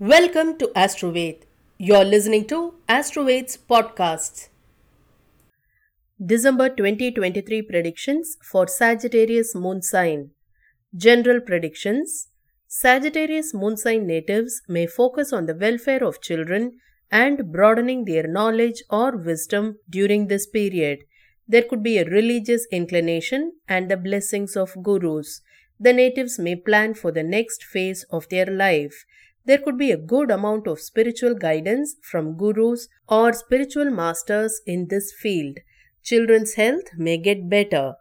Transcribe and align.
Welcome 0.00 0.58
to 0.58 0.70
Astroved. 0.76 1.44
You're 1.76 2.04
listening 2.04 2.46
to 2.50 2.74
Astroved's 2.88 3.58
podcasts. 3.68 4.48
December 6.24 6.68
2023 6.68 7.62
predictions 7.62 8.36
for 8.40 8.68
Sagittarius 8.68 9.56
moon 9.56 9.82
sign. 9.82 10.30
General 10.96 11.40
predictions 11.40 12.28
Sagittarius 12.68 13.52
moon 13.52 13.76
sign 13.76 14.06
natives 14.06 14.62
may 14.68 14.86
focus 14.86 15.32
on 15.32 15.46
the 15.46 15.56
welfare 15.56 16.04
of 16.04 16.20
children 16.20 16.78
and 17.10 17.50
broadening 17.50 18.04
their 18.04 18.28
knowledge 18.28 18.84
or 18.88 19.16
wisdom 19.16 19.78
during 19.90 20.28
this 20.28 20.46
period. 20.46 21.00
There 21.48 21.64
could 21.64 21.82
be 21.82 21.98
a 21.98 22.04
religious 22.04 22.68
inclination 22.70 23.54
and 23.66 23.90
the 23.90 23.96
blessings 23.96 24.56
of 24.56 24.80
gurus. 24.80 25.40
The 25.80 25.92
natives 25.92 26.38
may 26.38 26.54
plan 26.54 26.94
for 26.94 27.10
the 27.10 27.24
next 27.24 27.64
phase 27.64 28.04
of 28.12 28.28
their 28.28 28.46
life. 28.46 29.04
There 29.48 29.56
could 29.56 29.78
be 29.78 29.90
a 29.90 29.96
good 29.96 30.30
amount 30.30 30.66
of 30.66 30.78
spiritual 30.78 31.34
guidance 31.34 31.96
from 32.02 32.36
gurus 32.36 32.86
or 33.08 33.32
spiritual 33.32 33.90
masters 33.90 34.60
in 34.66 34.88
this 34.88 35.10
field. 35.10 35.56
Children's 36.02 36.52
health 36.54 36.90
may 36.98 37.16
get 37.16 37.48
better. 37.48 37.94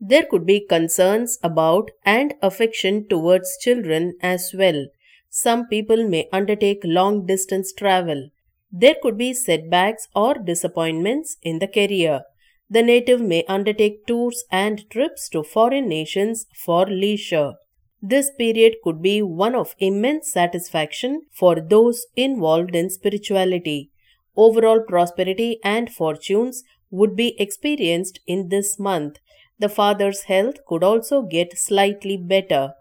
There 0.00 0.24
could 0.24 0.46
be 0.46 0.66
concerns 0.66 1.38
about 1.42 1.90
and 2.06 2.32
affection 2.40 3.06
towards 3.06 3.58
children 3.60 4.16
as 4.22 4.52
well. 4.54 4.86
Some 5.28 5.66
people 5.66 6.08
may 6.08 6.26
undertake 6.32 6.80
long 6.84 7.26
distance 7.26 7.74
travel. 7.74 8.30
There 8.72 8.96
could 9.02 9.18
be 9.18 9.34
setbacks 9.34 10.08
or 10.14 10.34
disappointments 10.34 11.36
in 11.42 11.58
the 11.58 11.68
career. 11.68 12.22
The 12.70 12.82
native 12.82 13.20
may 13.20 13.44
undertake 13.44 14.06
tours 14.06 14.44
and 14.50 14.88
trips 14.88 15.28
to 15.30 15.42
foreign 15.42 15.86
nations 15.86 16.46
for 16.54 16.86
leisure. 16.86 17.56
This 18.06 18.30
period 18.30 18.74
could 18.84 19.00
be 19.00 19.22
one 19.22 19.54
of 19.54 19.74
immense 19.78 20.30
satisfaction 20.30 21.22
for 21.32 21.58
those 21.58 22.04
involved 22.14 22.76
in 22.76 22.90
spirituality. 22.90 23.92
Overall 24.36 24.80
prosperity 24.86 25.58
and 25.64 25.90
fortunes 25.90 26.64
would 26.90 27.16
be 27.16 27.34
experienced 27.40 28.20
in 28.26 28.50
this 28.50 28.78
month. 28.78 29.20
The 29.58 29.70
father's 29.70 30.24
health 30.24 30.66
could 30.66 30.84
also 30.84 31.22
get 31.22 31.56
slightly 31.56 32.18
better. 32.18 32.74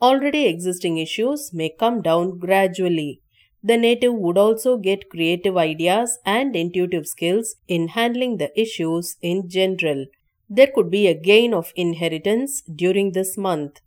Already 0.00 0.46
existing 0.46 0.98
issues 0.98 1.52
may 1.52 1.70
come 1.70 2.00
down 2.00 2.38
gradually. 2.38 3.20
The 3.64 3.76
native 3.76 4.14
would 4.14 4.38
also 4.38 4.76
get 4.76 5.10
creative 5.10 5.56
ideas 5.56 6.20
and 6.24 6.54
intuitive 6.54 7.08
skills 7.08 7.56
in 7.66 7.88
handling 7.88 8.36
the 8.36 8.52
issues 8.54 9.16
in 9.22 9.48
general. 9.48 10.06
There 10.48 10.68
could 10.72 10.88
be 10.88 11.08
a 11.08 11.20
gain 11.20 11.52
of 11.52 11.72
inheritance 11.74 12.62
during 12.62 13.10
this 13.10 13.36
month. 13.36 13.80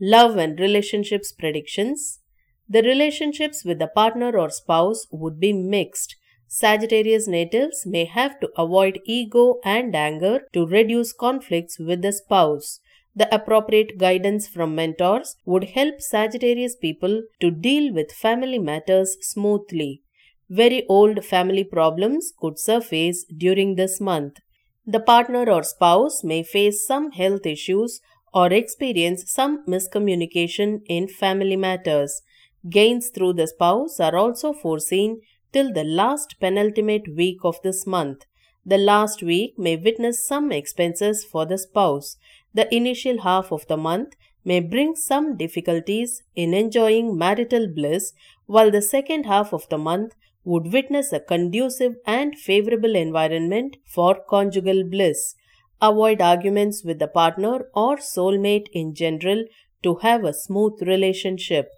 Love 0.00 0.36
and 0.36 0.58
relationships 0.58 1.30
predictions. 1.30 2.20
The 2.68 2.82
relationships 2.82 3.64
with 3.64 3.78
the 3.78 3.86
partner 3.86 4.36
or 4.36 4.50
spouse 4.50 5.06
would 5.12 5.38
be 5.38 5.52
mixed. 5.52 6.16
Sagittarius 6.48 7.28
natives 7.28 7.84
may 7.86 8.04
have 8.04 8.40
to 8.40 8.50
avoid 8.56 9.00
ego 9.04 9.60
and 9.64 9.94
anger 9.94 10.48
to 10.52 10.66
reduce 10.66 11.12
conflicts 11.12 11.78
with 11.78 12.02
the 12.02 12.12
spouse. 12.12 12.80
The 13.14 13.32
appropriate 13.32 13.96
guidance 13.96 14.48
from 14.48 14.74
mentors 14.74 15.36
would 15.44 15.64
help 15.70 16.00
Sagittarius 16.00 16.74
people 16.74 17.22
to 17.40 17.50
deal 17.52 17.92
with 17.92 18.10
family 18.10 18.58
matters 18.58 19.16
smoothly. 19.20 20.02
Very 20.50 20.84
old 20.88 21.24
family 21.24 21.62
problems 21.64 22.32
could 22.40 22.58
surface 22.58 23.24
during 23.24 23.76
this 23.76 24.00
month. 24.00 24.38
The 24.86 25.00
partner 25.00 25.48
or 25.48 25.62
spouse 25.62 26.24
may 26.24 26.42
face 26.42 26.86
some 26.86 27.12
health 27.12 27.46
issues 27.46 28.00
or 28.34 28.52
experience 28.52 29.24
some 29.30 29.64
miscommunication 29.66 30.82
in 30.86 31.08
family 31.08 31.56
matters. 31.56 32.20
Gains 32.68 33.08
through 33.08 33.34
the 33.34 33.46
spouse 33.46 34.00
are 34.00 34.16
also 34.16 34.52
foreseen 34.52 35.20
till 35.52 35.72
the 35.72 35.84
last 35.84 36.36
penultimate 36.40 37.14
week 37.16 37.38
of 37.44 37.56
this 37.62 37.86
month. 37.86 38.26
The 38.66 38.78
last 38.78 39.22
week 39.22 39.58
may 39.58 39.76
witness 39.76 40.26
some 40.26 40.50
expenses 40.50 41.24
for 41.24 41.46
the 41.46 41.58
spouse 41.58 42.16
the 42.54 42.72
initial 42.72 43.22
half 43.22 43.50
of 43.50 43.66
the 43.66 43.76
month 43.76 44.14
may 44.44 44.60
bring 44.60 44.94
some 44.94 45.36
difficulties 45.36 46.22
in 46.36 46.54
enjoying 46.54 47.18
marital 47.18 47.66
bliss, 47.66 48.12
while 48.46 48.70
the 48.70 48.82
second 48.82 49.24
half 49.24 49.52
of 49.52 49.68
the 49.70 49.78
month 49.78 50.14
would 50.44 50.72
witness 50.72 51.12
a 51.12 51.18
conducive 51.18 51.96
and 52.06 52.38
favorable 52.38 52.94
environment 52.94 53.76
for 53.84 54.14
conjugal 54.28 54.84
bliss. 54.84 55.34
Avoid 55.80 56.20
arguments 56.20 56.82
with 56.84 56.98
the 56.98 57.08
partner 57.08 57.66
or 57.74 57.96
soulmate 57.96 58.68
in 58.72 58.94
general 58.94 59.44
to 59.82 59.96
have 59.96 60.24
a 60.24 60.32
smooth 60.32 60.80
relationship. 60.82 61.70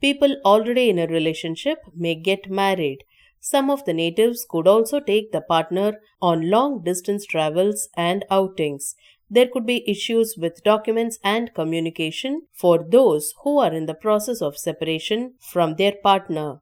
People 0.00 0.36
already 0.44 0.90
in 0.90 0.98
a 0.98 1.06
relationship 1.06 1.78
may 1.94 2.14
get 2.14 2.48
married. 2.50 2.98
Some 3.40 3.70
of 3.70 3.84
the 3.84 3.94
natives 3.94 4.46
could 4.48 4.68
also 4.68 5.00
take 5.00 5.32
the 5.32 5.40
partner 5.40 6.00
on 6.20 6.50
long 6.50 6.82
distance 6.84 7.26
travels 7.26 7.88
and 7.96 8.24
outings 8.30 8.94
there 9.30 9.46
could 9.46 9.66
be 9.66 9.88
issues 9.88 10.36
with 10.38 10.62
documents 10.64 11.18
and 11.22 11.52
communication 11.54 12.42
for 12.54 12.78
those 12.78 13.34
who 13.42 13.58
are 13.58 13.72
in 13.72 13.86
the 13.86 13.94
process 13.94 14.40
of 14.40 14.56
separation 14.56 15.34
from 15.38 15.74
their 15.76 15.92
partner. 16.02 16.60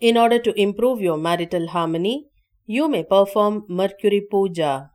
In 0.00 0.16
order 0.16 0.38
to 0.40 0.60
improve 0.60 1.00
your 1.00 1.16
marital 1.16 1.68
harmony, 1.68 2.26
you 2.66 2.88
may 2.88 3.04
perform 3.04 3.64
Mercury 3.68 4.20
Puja. 4.20 4.90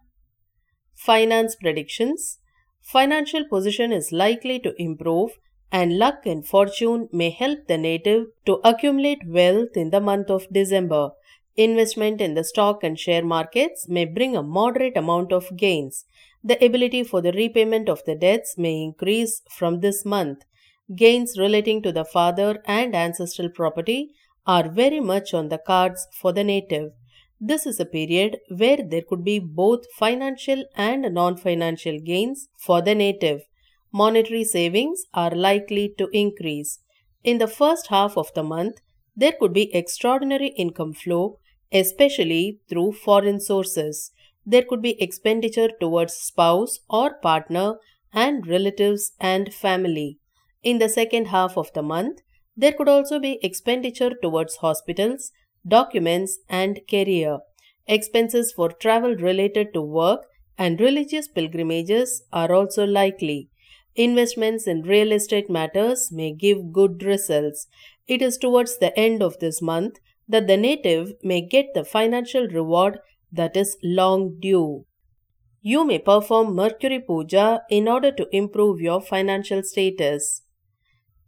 Finance 0.96 1.56
predictions 1.56 2.40
Financial 2.82 3.46
position 3.46 3.92
is 3.92 4.12
likely 4.12 4.60
to 4.60 4.74
improve, 4.82 5.32
and 5.72 5.98
luck 5.98 6.26
and 6.26 6.46
fortune 6.46 7.08
may 7.12 7.30
help 7.30 7.68
the 7.68 7.78
native 7.78 8.26
to 8.46 8.60
accumulate 8.64 9.26
wealth 9.26 9.76
in 9.76 9.92
the 9.92 10.02
month 10.02 10.30
of 10.30 10.48
December. 10.52 11.12
Investment 11.56 12.20
in 12.22 12.34
the 12.34 12.44
stock 12.44 12.84
and 12.84 13.00
share 13.00 13.24
markets 13.24 13.88
may 13.88 14.06
bring 14.06 14.36
a 14.36 14.44
moderate 14.44 14.98
amount 14.98 15.32
of 15.32 15.56
gains. 15.56 16.06
The 16.44 16.64
ability 16.64 17.04
for 17.04 17.22
the 17.22 17.32
repayment 17.32 17.88
of 17.88 18.04
the 18.06 18.16
debts 18.16 18.58
may 18.58 18.82
increase 18.82 19.42
from 19.50 19.80
this 19.80 20.04
month. 20.04 20.44
Gains 20.96 21.38
relating 21.38 21.82
to 21.84 21.92
the 21.92 22.04
father 22.04 22.62
and 22.66 22.96
ancestral 22.96 23.50
property 23.50 24.12
are 24.46 24.68
very 24.68 25.00
much 25.00 25.34
on 25.34 25.50
the 25.50 25.60
cards 25.60 26.08
for 26.20 26.34
the 26.34 26.44
native. 26.44 26.92
This 27.42 27.66
is 27.66 27.80
a 27.80 27.86
period 27.86 28.38
where 28.50 28.78
there 28.78 29.02
could 29.02 29.26
be 29.26 29.40
both 29.40 29.92
financial 29.98 30.64
and 30.76 31.14
non 31.14 31.36
financial 31.36 32.00
gains 32.00 32.48
for 32.58 32.82
the 32.82 32.96
native. 32.96 33.42
Monetary 33.92 34.44
savings 34.44 35.04
are 35.14 35.32
likely 35.32 35.94
to 35.98 36.08
increase. 36.14 36.80
In 37.24 37.40
the 37.40 37.48
first 37.48 37.88
half 37.88 38.16
of 38.16 38.32
the 38.36 38.44
month, 38.44 38.76
there 39.16 39.34
could 39.38 39.54
be 39.54 39.74
extraordinary 39.76 40.50
income 40.50 40.94
flow, 40.94 41.40
especially 41.74 42.60
through 42.70 42.94
foreign 42.94 43.40
sources 43.40 44.12
there 44.46 44.64
could 44.64 44.82
be 44.82 45.02
expenditure 45.02 45.70
towards 45.80 46.14
spouse 46.14 46.80
or 46.90 47.14
partner 47.22 47.76
and 48.14 48.48
relatives 48.48 49.14
and 49.20 49.54
family. 49.54 50.18
In 50.64 50.80
the 50.80 50.90
second 50.90 51.28
half 51.28 51.58
of 51.58 51.72
the 51.74 51.84
month, 51.84 52.22
there 52.58 52.74
could 52.74 52.90
also 52.90 53.20
be 53.20 53.40
expenditure 53.42 54.12
towards 54.22 54.58
hospitals, 54.58 55.32
documents, 55.68 56.40
and 56.50 56.80
career. 56.90 57.40
Expenses 57.88 58.52
for 58.52 58.70
travel 58.70 59.16
related 59.16 59.74
to 59.74 59.82
work 59.82 60.26
and 60.58 60.80
religious 60.80 61.28
pilgrimages 61.28 62.24
are 62.32 62.54
also 62.54 62.86
likely. 62.86 63.50
Investments 63.96 64.68
in 64.68 64.84
real 64.84 65.12
estate 65.12 65.50
matters 65.50 66.12
may 66.12 66.32
give 66.34 66.72
good 66.72 67.04
results. 67.04 67.68
It 68.08 68.22
is 68.22 68.38
towards 68.38 68.78
the 68.78 68.98
end 68.98 69.22
of 69.22 69.40
this 69.40 69.62
month 69.62 69.98
that 70.28 70.48
the 70.48 70.58
native 70.58 71.14
may 71.24 71.42
get 71.42 71.74
the 71.74 71.84
financial 71.84 72.48
reward 72.48 73.00
that 73.32 73.58
is 73.58 73.78
long 73.84 74.40
due. 74.40 74.86
You 75.62 75.86
may 75.86 76.00
perform 76.00 76.56
Mercury 76.56 77.00
Puja 77.00 77.62
in 77.70 77.88
order 77.88 78.12
to 78.12 78.28
improve 78.36 78.80
your 78.80 79.02
financial 79.02 79.62
status. 79.64 80.42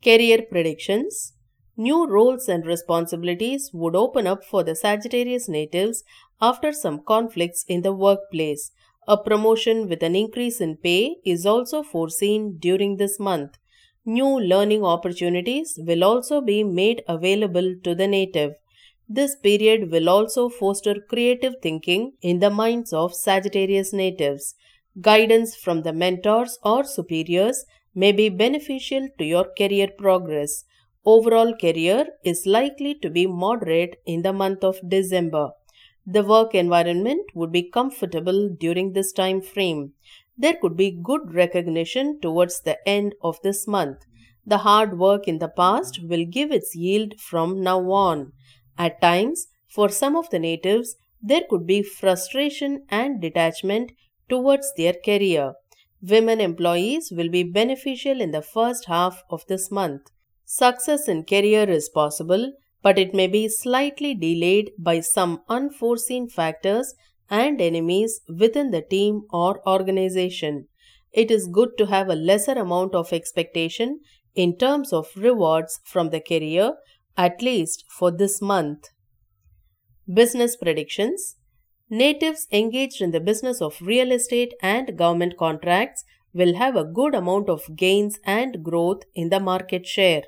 Career 0.04 0.44
predictions 0.50 1.34
New 1.76 2.08
roles 2.08 2.48
and 2.48 2.68
responsibilities 2.68 3.72
would 3.74 3.96
open 3.96 4.28
up 4.28 4.44
for 4.44 4.64
the 4.64 4.76
Sagittarius 4.76 5.50
natives 5.50 6.04
after 6.40 6.72
some 6.72 7.02
conflicts 7.04 7.66
in 7.68 7.82
the 7.82 7.92
workplace. 7.94 8.72
A 9.08 9.18
promotion 9.18 9.90
with 9.90 10.04
an 10.04 10.16
increase 10.16 10.62
in 10.62 10.78
pay 10.78 11.16
is 11.26 11.46
also 11.46 11.82
foreseen 11.82 12.58
during 12.60 12.98
this 12.98 13.20
month. 13.20 13.58
New 14.06 14.40
learning 14.40 14.86
opportunities 14.86 15.80
will 15.82 16.04
also 16.04 16.42
be 16.42 16.64
made 16.64 17.04
available 17.08 17.76
to 17.84 17.96
the 17.96 18.08
native. 18.08 18.54
This 19.10 19.36
period 19.36 19.90
will 19.92 20.10
also 20.10 20.50
foster 20.50 20.96
creative 21.10 21.56
thinking 21.62 22.14
in 22.22 22.40
the 22.40 22.50
minds 22.50 22.94
of 22.94 23.16
Sagittarius 23.16 23.94
natives. 23.94 24.56
Guidance 25.02 25.56
from 25.56 25.82
the 25.82 25.92
mentors 25.92 26.60
or 26.64 26.84
superiors 26.84 27.66
may 27.96 28.12
be 28.12 28.30
beneficial 28.30 29.08
to 29.18 29.26
your 29.26 29.48
career 29.58 29.88
progress. 29.98 30.66
Overall 31.06 31.54
career 31.60 32.08
is 32.24 32.46
likely 32.46 32.96
to 32.96 33.10
be 33.10 33.28
moderate 33.28 34.02
in 34.06 34.22
the 34.22 34.32
month 34.32 34.64
of 34.64 34.78
December. 34.88 35.52
The 36.06 36.24
work 36.24 36.56
environment 36.56 37.26
would 37.34 37.52
be 37.52 37.70
comfortable 37.70 38.50
during 38.50 38.94
this 38.94 39.12
time 39.12 39.42
frame. 39.42 39.94
There 40.38 40.56
could 40.62 40.78
be 40.78 41.00
good 41.04 41.34
recognition 41.34 42.20
towards 42.22 42.62
the 42.62 42.78
end 42.88 43.16
of 43.22 43.38
this 43.44 43.68
month. 43.68 44.00
The 44.46 44.60
hard 44.60 44.98
work 44.98 45.28
in 45.28 45.40
the 45.40 45.50
past 45.50 46.00
will 46.02 46.26
give 46.26 46.52
its 46.52 46.74
yield 46.74 47.20
from 47.20 47.62
now 47.62 47.80
on. 47.92 48.32
At 48.78 49.02
times, 49.02 49.48
for 49.68 49.90
some 49.90 50.16
of 50.16 50.30
the 50.30 50.40
natives, 50.40 50.96
there 51.22 51.44
could 51.50 51.68
be 51.68 51.84
frustration 51.84 52.86
and 52.90 53.22
detachment 53.22 53.92
towards 54.30 54.72
their 54.78 54.94
career. 54.94 55.54
Women 56.02 56.40
employees 56.40 57.12
will 57.12 57.30
be 57.30 57.44
beneficial 57.44 58.22
in 58.22 58.32
the 58.32 58.42
first 58.42 58.86
half 58.86 59.24
of 59.30 59.46
this 59.48 59.70
month. 59.70 60.12
Success 60.46 61.08
in 61.08 61.24
career 61.24 61.70
is 61.70 61.90
possible, 61.90 62.54
but 62.82 63.00
it 63.00 63.14
may 63.14 63.28
be 63.28 63.48
slightly 63.48 64.14
delayed 64.14 64.72
by 64.78 65.00
some 65.00 65.42
unforeseen 65.48 66.28
factors 66.28 66.94
and 67.30 67.62
enemies 67.62 68.22
within 68.28 68.72
the 68.72 68.82
team 68.82 69.24
or 69.32 69.68
organization. 69.68 70.68
It 71.12 71.32
is 71.32 71.48
good 71.48 71.78
to 71.78 71.86
have 71.86 72.10
a 72.10 72.16
lesser 72.16 72.54
amount 72.54 72.94
of 72.94 73.14
expectation 73.14 74.02
in 74.36 74.58
terms 74.58 74.92
of 74.92 75.08
rewards 75.16 75.80
from 75.86 76.10
the 76.10 76.20
career, 76.20 76.74
at 77.16 77.42
least 77.42 77.86
for 77.88 78.12
this 78.12 78.42
month. 78.42 78.90
Business 80.12 80.56
predictions 80.56 81.38
Natives 81.90 82.48
engaged 82.52 83.02
in 83.02 83.12
the 83.12 83.20
business 83.20 83.62
of 83.62 83.82
real 83.82 84.12
estate 84.12 84.54
and 84.62 84.98
government 84.98 85.38
contracts 85.38 86.04
will 86.34 86.56
have 86.56 86.76
a 86.76 86.84
good 86.84 87.14
amount 87.14 87.50
of 87.50 87.76
gains 87.76 88.20
and 88.26 88.64
growth 88.64 89.04
in 89.14 89.30
the 89.30 89.40
market 89.40 89.86
share. 89.86 90.24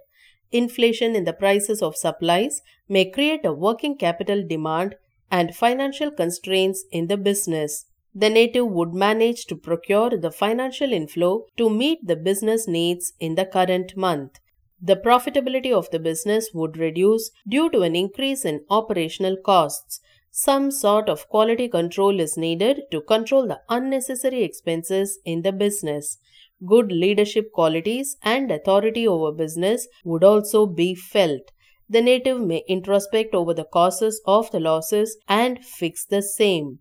Inflation 0.52 1.16
in 1.16 1.24
the 1.24 1.34
prices 1.34 1.82
of 1.82 1.96
supplies 1.96 2.62
may 2.88 3.10
create 3.10 3.46
a 3.46 3.54
working 3.54 3.98
capital 3.98 4.46
demand 4.48 4.96
and 5.32 5.56
financial 5.56 6.12
constraints 6.12 6.86
in 6.92 7.08
the 7.08 7.18
business. 7.18 7.86
The 8.14 8.30
native 8.30 8.68
would 8.68 8.94
manage 8.94 9.46
to 9.48 9.56
procure 9.56 10.18
the 10.18 10.32
financial 10.32 10.94
inflow 10.94 11.46
to 11.58 11.70
meet 11.70 12.06
the 12.06 12.16
business 12.16 12.68
needs 12.68 13.14
in 13.20 13.36
the 13.36 13.46
current 13.46 13.98
month. 13.98 14.40
The 14.82 14.96
profitability 14.96 15.72
of 15.74 15.90
the 15.90 16.00
business 16.00 16.50
would 16.54 16.78
reduce 16.78 17.32
due 17.48 17.70
to 17.72 17.82
an 17.82 17.96
increase 17.96 18.46
in 18.46 18.66
operational 18.70 19.36
costs 19.38 20.00
some 20.38 20.70
sort 20.70 21.08
of 21.08 21.30
quality 21.30 21.70
control 21.70 22.20
is 22.20 22.36
needed 22.36 22.82
to 22.92 23.00
control 23.00 23.48
the 23.48 23.62
unnecessary 23.70 24.44
expenses 24.44 25.18
in 25.24 25.44
the 25.44 25.54
business. 25.54 26.18
Good 26.66 26.92
leadership 26.92 27.52
qualities 27.52 28.18
and 28.24 28.52
authority 28.52 29.08
over 29.08 29.32
business 29.32 29.88
would 30.04 30.24
also 30.24 30.66
be 30.66 30.96
felt. 30.96 31.52
The 31.90 32.02
native 32.02 32.42
may 32.42 32.64
introspect 32.68 33.36
over 33.36 33.54
the 33.54 33.66
causes 33.66 34.22
of 34.26 34.50
the 34.52 34.60
losses 34.60 35.18
and 35.28 35.64
fix 35.64 36.06
the 36.06 36.22
same. 36.22 36.80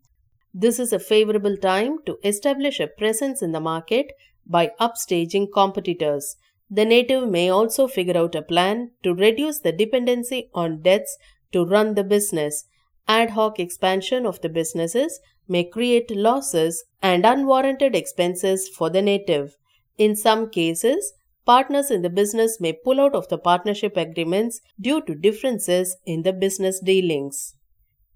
This 0.55 0.79
is 0.79 0.93
a 0.93 0.99
favorable 0.99 1.57
time 1.57 1.99
to 2.07 2.17
establish 2.25 2.81
a 2.81 2.87
presence 2.87 3.43
in 3.43 3.53
the 3.53 3.61
market 3.61 4.13
by 4.47 4.71
upstaging 4.81 5.49
competitors. 5.53 6.37
The 6.71 6.85
native 6.85 7.29
may 7.29 7.49
also 7.51 7.87
figure 7.89 8.17
out 8.17 8.35
a 8.35 8.43
plan 8.43 8.93
to 9.03 9.15
reduce 9.15 9.59
the 9.61 9.73
dependency 9.73 10.49
on 10.55 10.83
debts 10.83 11.19
to 11.53 11.65
run 11.65 11.95
the 11.95 12.05
business 12.05 12.65
ad 13.07 13.31
hoc 13.31 13.59
expansion 13.59 14.25
of 14.25 14.41
the 14.41 14.49
businesses 14.49 15.21
may 15.47 15.63
create 15.63 16.11
losses 16.11 16.85
and 17.03 17.27
unwarranted 17.27 17.95
expenses 17.95 18.69
for 18.69 18.89
the 18.89 19.03
native. 19.03 19.57
In 19.99 20.17
some 20.17 20.51
cases, 20.51 21.13
partners 21.47 21.91
in 21.91 22.03
the 22.03 22.11
business 22.11 22.61
may 22.61 22.73
pull 22.73 23.01
out 23.01 23.15
of 23.15 23.29
the 23.29 23.39
partnership 23.39 23.97
agreements 23.97 24.61
due 24.81 25.01
to 25.03 25.15
differences 25.15 25.97
in 26.07 26.23
the 26.23 26.33
business 26.33 26.81
dealings. 26.81 27.55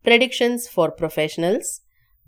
Predictions 0.02 0.68
for 0.68 0.90
professionals 0.90 1.82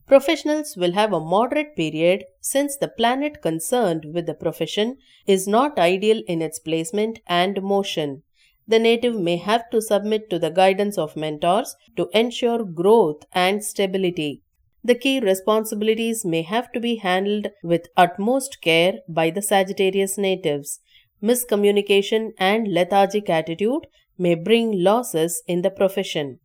Professionals 0.07 0.77
will 0.77 0.93
have 0.93 1.13
a 1.13 1.21
moderate 1.21 1.77
period 1.77 2.25
since 2.41 2.77
the 2.77 2.89
planet 2.89 3.41
concerned 3.41 4.07
with 4.13 4.27
the 4.27 4.35
profession 4.35 4.99
is 5.27 5.47
not 5.47 5.79
ideal 5.79 6.23
in 6.27 6.43
its 6.43 6.59
placement 6.59 7.21
and 7.29 7.63
motion 7.63 8.23
the 8.71 8.79
native 8.79 9.17
may 9.17 9.37
have 9.37 9.69
to 9.71 9.83
submit 9.83 10.31
to 10.31 10.39
the 10.39 10.51
guidance 10.51 10.97
of 10.97 11.17
mentors 11.17 11.75
to 11.97 12.09
ensure 12.15 12.65
growth 12.65 13.25
and 13.33 13.65
stability. 13.65 14.43
The 14.83 14.95
key 14.95 15.21
responsibilities 15.21 16.25
may 16.25 16.43
have 16.43 16.73
to 16.73 16.81
be 16.81 16.97
handled 16.97 17.49
with 17.63 17.89
utmost 17.97 18.63
care 18.63 19.01
by 19.09 19.31
the 19.31 19.43
Sagittarius 19.43 20.17
natives. 20.17 20.81
Miscommunication 21.23 22.31
and 22.39 22.67
lethargic 22.67 23.29
attitude 23.29 23.87
may 24.17 24.35
bring 24.35 24.83
losses 24.83 25.43
in 25.47 25.61
the 25.61 25.71
profession. 25.71 26.39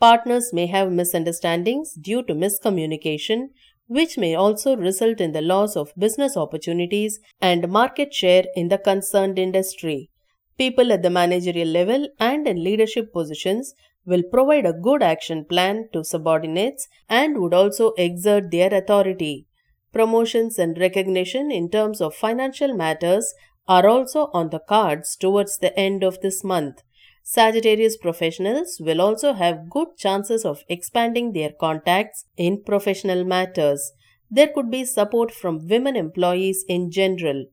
Partners 0.00 0.52
may 0.52 0.66
have 0.66 0.90
misunderstandings 0.90 1.94
due 1.94 2.24
to 2.24 2.34
miscommunication, 2.34 3.50
which 3.86 4.18
may 4.18 4.34
also 4.34 4.76
result 4.76 5.20
in 5.20 5.30
the 5.30 5.40
loss 5.40 5.76
of 5.76 5.92
business 5.96 6.36
opportunities 6.36 7.20
and 7.40 7.68
market 7.68 8.12
share 8.12 8.44
in 8.56 8.68
the 8.68 8.78
concerned 8.78 9.38
industry. 9.38 10.10
People 10.58 10.92
at 10.92 11.02
the 11.02 11.10
managerial 11.10 11.68
level 11.68 12.08
and 12.18 12.48
in 12.48 12.64
leadership 12.64 13.12
positions 13.12 13.74
will 14.06 14.22
provide 14.22 14.64
a 14.64 14.72
good 14.72 15.02
action 15.02 15.44
plan 15.44 15.88
to 15.92 16.04
subordinates 16.04 16.88
and 17.08 17.38
would 17.38 17.52
also 17.52 17.92
exert 17.98 18.50
their 18.50 18.72
authority. 18.72 19.46
Promotions 19.92 20.58
and 20.58 20.78
recognition 20.78 21.50
in 21.50 21.68
terms 21.68 22.00
of 22.00 22.14
financial 22.14 22.74
matters 22.74 23.34
are 23.68 23.86
also 23.86 24.30
on 24.32 24.50
the 24.50 24.60
cards 24.60 25.16
towards 25.16 25.58
the 25.58 25.76
end 25.78 26.04
of 26.04 26.20
this 26.20 26.44
month. 26.44 26.82
Sagittarius 27.24 27.96
professionals 27.96 28.76
will 28.78 29.00
also 29.00 29.32
have 29.32 29.68
good 29.68 29.88
chances 29.98 30.44
of 30.44 30.62
expanding 30.68 31.32
their 31.32 31.50
contacts 31.50 32.24
in 32.36 32.62
professional 32.62 33.24
matters. 33.24 33.92
There 34.30 34.46
could 34.46 34.70
be 34.70 34.84
support 34.84 35.32
from 35.32 35.66
women 35.66 35.96
employees 35.96 36.64
in 36.68 36.92
general. 36.92 37.46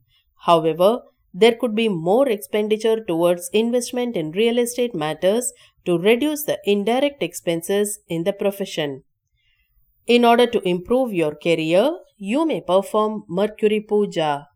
However, 0.46 1.02
there 1.34 1.56
could 1.56 1.74
be 1.74 1.90
more 1.90 2.30
expenditure 2.30 3.04
towards 3.04 3.50
investment 3.54 4.16
in 4.16 4.32
real 4.32 4.60
estate 4.60 4.94
matters 4.94 5.52
to 5.86 5.98
reduce 5.98 6.44
the 6.44 6.60
indirect 6.66 7.22
expenses 7.22 8.00
in 8.08 8.24
the 8.24 8.34
profession. 8.34 9.04
In 10.06 10.26
order 10.26 10.48
to 10.48 10.68
improve 10.68 11.14
your 11.14 11.36
career, 11.36 11.98
you 12.18 12.46
may 12.46 12.62
perform 12.62 13.24
Mercury 13.28 13.80
Puja. 13.80 14.48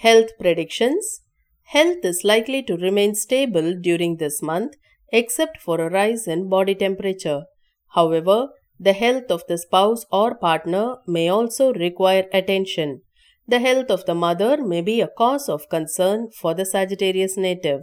Health 0.00 0.30
predictions 0.38 1.22
Health 1.70 2.04
is 2.04 2.22
likely 2.22 2.62
to 2.62 2.76
remain 2.76 3.16
stable 3.16 3.74
during 3.74 4.18
this 4.18 4.40
month 4.40 4.74
except 5.12 5.60
for 5.60 5.80
a 5.80 5.90
rise 5.90 6.28
in 6.28 6.48
body 6.48 6.74
temperature. 6.76 7.42
However, 7.88 8.50
the 8.78 8.92
health 8.92 9.30
of 9.30 9.42
the 9.48 9.58
spouse 9.58 10.04
or 10.12 10.36
partner 10.36 10.98
may 11.06 11.28
also 11.28 11.72
require 11.72 12.26
attention. 12.32 13.02
The 13.48 13.58
health 13.58 13.90
of 13.90 14.04
the 14.06 14.14
mother 14.14 14.62
may 14.62 14.80
be 14.80 15.00
a 15.00 15.08
cause 15.08 15.48
of 15.48 15.68
concern 15.68 16.30
for 16.30 16.54
the 16.54 16.66
Sagittarius 16.66 17.36
native. 17.36 17.82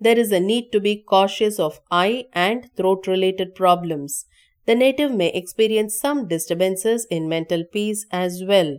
There 0.00 0.18
is 0.18 0.32
a 0.32 0.40
need 0.40 0.72
to 0.72 0.80
be 0.80 0.96
cautious 0.96 1.58
of 1.58 1.80
eye 1.90 2.26
and 2.32 2.70
throat 2.74 3.06
related 3.06 3.54
problems. 3.54 4.24
The 4.64 4.74
native 4.74 5.12
may 5.12 5.28
experience 5.28 5.98
some 5.98 6.26
disturbances 6.26 7.06
in 7.10 7.28
mental 7.28 7.64
peace 7.64 8.06
as 8.10 8.42
well. 8.42 8.78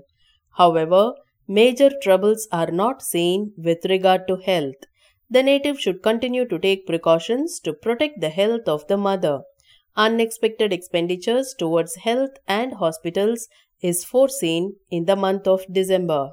However, 0.58 1.14
major 1.48 1.92
troubles 2.02 2.48
are 2.52 2.72
not 2.72 3.02
seen 3.02 3.54
with 3.56 3.86
regard 3.86 4.28
to 4.28 4.38
health. 4.38 4.84
The 5.30 5.44
native 5.44 5.80
should 5.80 6.02
continue 6.02 6.48
to 6.48 6.58
take 6.58 6.88
precautions 6.88 7.60
to 7.62 7.74
protect 7.74 8.20
the 8.20 8.30
health 8.30 8.68
of 8.68 8.88
the 8.88 8.98
mother. 8.98 9.44
Unexpected 9.96 10.74
expenditures 10.74 11.54
towards 11.58 11.96
health 11.96 12.32
and 12.48 12.74
hospitals 12.76 13.48
is 13.82 14.04
foreseen 14.04 14.76
in 14.90 15.06
the 15.06 15.16
month 15.16 15.48
of 15.48 15.66
December. 15.72 16.32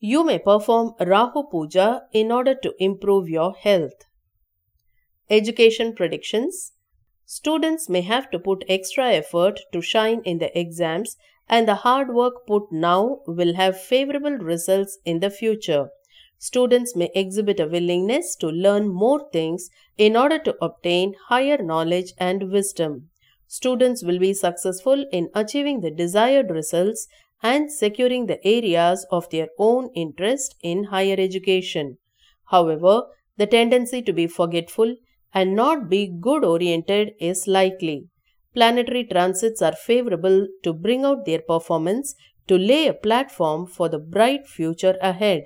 You 0.00 0.24
may 0.24 0.38
perform 0.38 0.94
Rahu 1.00 1.48
Puja 1.50 2.02
in 2.12 2.30
order 2.30 2.54
to 2.54 2.74
improve 2.78 3.28
your 3.28 3.54
health. 3.54 4.04
Education 5.28 5.94
predictions 5.94 6.72
Students 7.24 7.88
may 7.88 8.02
have 8.02 8.30
to 8.30 8.38
put 8.38 8.64
extra 8.68 9.10
effort 9.10 9.60
to 9.72 9.82
shine 9.82 10.22
in 10.24 10.38
the 10.38 10.56
exams, 10.58 11.16
and 11.48 11.66
the 11.66 11.74
hard 11.74 12.14
work 12.14 12.46
put 12.46 12.70
now 12.70 13.20
will 13.26 13.54
have 13.54 13.80
favorable 13.80 14.38
results 14.38 14.98
in 15.04 15.20
the 15.20 15.30
future. 15.30 15.88
Students 16.38 16.94
may 16.94 17.10
exhibit 17.14 17.58
a 17.60 17.66
willingness 17.66 18.36
to 18.36 18.48
learn 18.48 18.88
more 18.88 19.28
things 19.32 19.68
in 19.96 20.16
order 20.16 20.38
to 20.38 20.56
obtain 20.62 21.14
higher 21.28 21.58
knowledge 21.62 22.12
and 22.18 22.50
wisdom 22.50 23.10
students 23.48 24.04
will 24.04 24.18
be 24.18 24.34
successful 24.34 25.04
in 25.10 25.30
achieving 25.34 25.80
the 25.80 25.90
desired 25.90 26.50
results 26.50 27.08
and 27.42 27.70
securing 27.70 28.26
the 28.26 28.44
areas 28.46 29.06
of 29.10 29.28
their 29.30 29.48
own 29.58 29.90
interest 29.94 30.54
in 30.62 30.84
higher 30.84 31.16
education. 31.18 31.98
However, 32.50 33.02
the 33.36 33.46
tendency 33.46 34.02
to 34.02 34.12
be 34.12 34.26
forgetful 34.26 34.96
and 35.32 35.54
not 35.54 35.88
be 35.88 36.06
good 36.20 36.44
oriented 36.44 37.12
is 37.20 37.46
likely. 37.46 38.08
Planetary 38.54 39.04
transits 39.04 39.62
are 39.62 39.74
favorable 39.74 40.48
to 40.64 40.72
bring 40.72 41.04
out 41.04 41.24
their 41.24 41.40
performance 41.40 42.14
to 42.48 42.58
lay 42.58 42.88
a 42.88 42.94
platform 42.94 43.66
for 43.66 43.88
the 43.88 43.98
bright 43.98 44.46
future 44.46 44.96
ahead. 45.00 45.44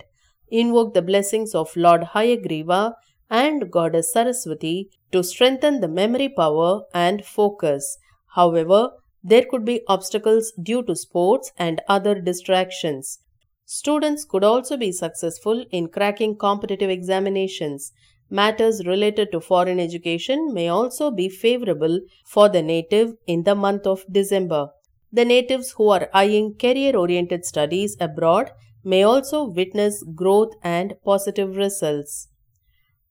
Invoke 0.51 0.95
the 0.95 1.03
blessings 1.03 1.55
of 1.55 1.77
Lord 1.77 2.03
Hayagriva 2.15 2.95
and 3.29 3.71
Goddess 3.71 4.13
Saraswati 4.13 4.91
to 5.11 5.23
strengthen 5.23 5.81
the 5.81 5.89
memory 5.89 6.29
power 6.29 6.83
and 6.95 7.25
focus. 7.25 7.99
However, 8.35 8.91
there 9.23 9.45
could 9.45 9.65
be 9.65 9.83
obstacles 9.87 10.53
due 10.63 10.83
to 10.83 10.97
sports 10.97 11.53
and 11.57 11.81
other 11.89 12.21
distractions. 12.21 13.21
Students 13.65 14.25
could 14.25 14.45
also 14.45 14.77
be 14.77 14.93
successful 14.93 15.65
in 15.71 15.89
cracking 15.89 16.37
competitive 16.37 16.91
examinations. 16.91 17.93
Matters 18.29 18.87
related 18.87 19.31
to 19.33 19.41
foreign 19.41 19.79
education 19.79 20.53
may 20.53 20.69
also 20.69 21.11
be 21.11 21.29
favorable 21.29 22.01
for 22.27 22.49
the 22.49 22.63
native 22.63 23.15
in 23.27 23.45
the 23.45 23.55
month 23.55 23.87
of 23.87 24.05
December. 24.11 24.71
The 25.13 25.25
natives 25.25 25.73
who 25.73 25.91
are 25.91 26.09
eyeing 26.13 26.55
career 26.59 26.97
oriented 26.97 27.45
studies 27.45 27.97
abroad 28.01 28.51
may 28.83 29.03
also 29.03 29.45
witness 29.45 30.03
growth 30.15 30.55
and 30.63 30.95
positive 31.05 31.57
results. 31.57 32.29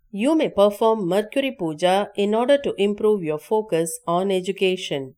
You 0.10 0.36
may 0.36 0.50
perform 0.50 1.08
Mercury 1.08 1.56
Puja 1.58 2.10
in 2.16 2.36
order 2.36 2.58
to 2.58 2.74
improve 2.78 3.24
your 3.24 3.40
focus 3.40 4.00
on 4.06 4.30
education. 4.30 5.16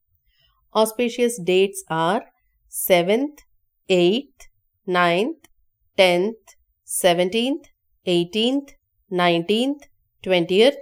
Auspicious 0.75 1.39
dates 1.39 1.83
are 1.87 2.23
7th, 2.67 3.41
8th, 3.87 4.47
9th, 4.87 5.45
10th, 5.99 6.55
17th, 6.87 7.65
18th, 8.07 8.69
19th, 9.11 9.81
20th, 10.25 10.75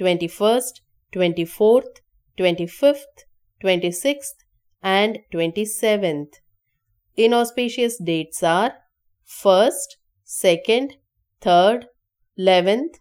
21st, 0.00 0.80
24th, 1.12 2.00
25th, 2.36 3.24
26th, 3.62 4.38
and 4.82 5.20
27th. 5.32 6.34
Inauspicious 7.16 7.96
dates 8.02 8.42
are 8.42 8.72
1st, 9.28 9.98
2nd, 10.26 10.92
3rd, 11.40 11.84
11th, 12.36 12.94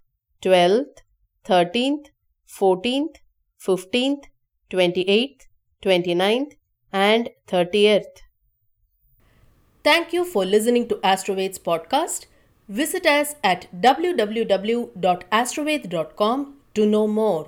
12th, 0.43 1.01
13th, 1.45 2.05
14th, 2.47 3.15
15th, 3.59 4.23
28th, 4.69 5.46
29th, 5.83 6.53
and 6.91 7.29
30th. 7.47 8.21
Thank 9.83 10.13
you 10.13 10.25
for 10.25 10.45
listening 10.45 10.87
to 10.89 10.95
Astroveds 10.95 11.59
podcast. 11.59 12.25
Visit 12.67 13.05
us 13.05 13.35
at 13.43 13.67
www.astroved.com 13.81 16.53
to 16.73 16.85
know 16.85 17.07
more. 17.07 17.47